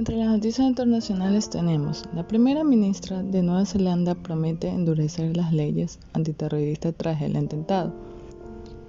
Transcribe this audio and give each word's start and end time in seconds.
Entre 0.00 0.16
las 0.16 0.28
noticias 0.28 0.66
internacionales 0.66 1.50
tenemos, 1.50 2.04
la 2.14 2.26
primera 2.26 2.64
ministra 2.64 3.22
de 3.22 3.42
Nueva 3.42 3.66
Zelanda 3.66 4.14
promete 4.14 4.68
endurecer 4.68 5.36
las 5.36 5.52
leyes 5.52 5.98
antiterroristas 6.14 6.94
tras 6.96 7.20
el 7.20 7.36
atentado. 7.36 7.92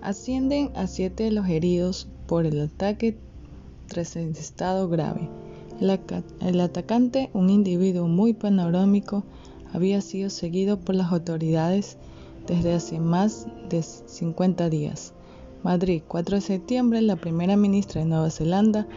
Ascienden 0.01 0.71
a 0.73 0.87
siete 0.87 1.29
los 1.31 1.49
heridos 1.49 2.07
por 2.27 2.45
el 2.45 2.61
ataque 2.61 3.17
tras 3.87 4.15
el 4.15 4.29
estado 4.29 4.87
grave. 4.87 5.27
El, 5.81 5.99
el 6.39 6.61
atacante, 6.61 7.29
un 7.33 7.49
individuo 7.49 8.07
muy 8.07 8.31
panorámico, 8.31 9.25
había 9.73 9.99
sido 9.99 10.29
seguido 10.29 10.79
por 10.79 10.95
las 10.95 11.11
autoridades 11.11 11.97
desde 12.47 12.73
hace 12.73 13.01
más 13.01 13.47
de 13.67 13.83
50 13.83 14.69
días. 14.69 15.11
Madrid, 15.61 16.03
4 16.07 16.37
de 16.37 16.41
septiembre, 16.41 17.01
la 17.01 17.17
primera 17.17 17.57
ministra 17.57 17.99
de 17.99 18.07
Nueva 18.07 18.29
Zelanda 18.29 18.87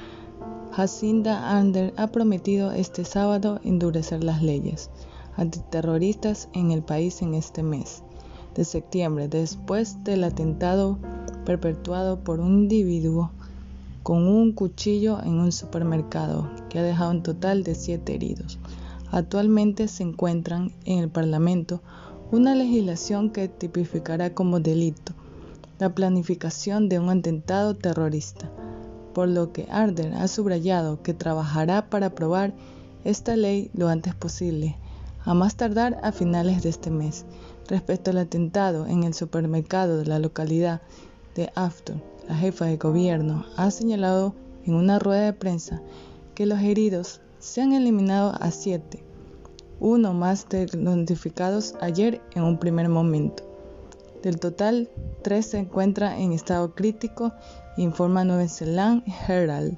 Jacinda 0.77 1.57
Ardern 1.57 1.93
ha 1.97 2.09
prometido 2.09 2.73
este 2.73 3.05
sábado 3.05 3.61
endurecer 3.63 4.25
las 4.25 4.43
leyes 4.43 4.91
antiterroristas 5.37 6.49
en 6.53 6.73
el 6.73 6.83
país 6.83 7.23
en 7.23 7.35
este 7.35 7.63
mes 7.63 8.03
de 8.57 8.65
septiembre, 8.65 9.29
después 9.29 10.03
del 10.03 10.25
atentado 10.25 10.99
perpetuado 11.47 12.25
por 12.25 12.41
un 12.41 12.59
individuo 12.59 13.31
con 14.03 14.27
un 14.27 14.51
cuchillo 14.51 15.23
en 15.23 15.35
un 15.35 15.53
supermercado 15.53 16.51
que 16.69 16.81
ha 16.81 16.83
dejado 16.83 17.13
un 17.13 17.23
total 17.23 17.63
de 17.63 17.77
siete 17.77 18.17
heridos. 18.17 18.59
Actualmente 19.13 19.87
se 19.87 20.03
encuentran 20.03 20.73
en 20.87 20.99
el 20.99 21.09
Parlamento 21.09 21.83
una 22.33 22.57
legislación 22.57 23.31
que 23.31 23.47
tipificará 23.47 24.35
como 24.35 24.59
delito 24.59 25.13
la 25.79 25.95
planificación 25.95 26.89
de 26.89 26.99
un 26.99 27.11
atentado 27.11 27.77
terrorista 27.77 28.51
por 29.15 29.29
lo 29.29 29.53
que 29.53 29.67
Arden 29.71 30.13
ha 30.13 30.29
subrayado 30.29 31.03
que 31.03 31.15
trabajará 31.15 31.89
para 31.89 32.07
aprobar 32.07 32.53
esta 33.05 33.37
ley 33.37 33.71
lo 33.73 33.89
antes 33.89 34.15
posible, 34.15 34.77
a 35.25 35.33
más 35.33 35.57
tardar 35.57 35.99
a 36.03 36.13
finales 36.13 36.63
de 36.63 36.69
este 36.69 36.91
mes. 36.91 37.25
Respecto 37.69 38.11
al 38.11 38.19
atentado 38.19 38.87
en 38.87 39.05
el 39.05 39.15
supermercado 39.15 39.97
de 39.97 40.05
la 40.05 40.19
localidad 40.19 40.83
de 41.35 41.51
Afton, 41.55 42.03
la 42.29 42.35
jefa 42.35 42.67
de 42.67 42.77
gobierno 42.77 43.47
ha 43.57 43.71
señalado 43.71 44.35
en 44.65 44.75
una 44.75 44.99
rueda 44.99 45.23
de 45.27 45.33
prensa 45.33 45.81
que 46.35 46.45
los 46.45 46.61
heridos 46.61 47.21
se 47.39 47.63
han 47.63 47.73
eliminado 47.73 48.35
a 48.41 48.51
siete, 48.51 49.03
uno 49.81 50.13
más 50.13 50.49
de 50.49 50.67
los 50.67 50.97
notificados 50.97 51.75
ayer 51.81 52.21
en 52.35 52.43
un 52.43 52.59
primer 52.59 52.89
momento. 52.89 53.54
Del 54.25 54.41
total, 54.41 54.89
tres 55.23 55.51
se 55.51 55.59
encuentran 55.59 56.19
en 56.19 56.33
estado 56.33 56.75
crítico 56.75 57.35
informa 57.77 58.25
Nueva 58.25 58.49
Zealand 58.49 59.05
Herald. 59.29 59.77